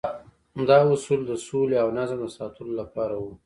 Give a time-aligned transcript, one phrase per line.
[0.69, 3.33] دا اصول د سولې او نظم د ساتلو لپاره وو.